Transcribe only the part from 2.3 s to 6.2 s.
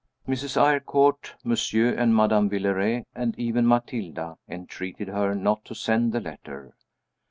Villeray and even Matilda entreated her not to send the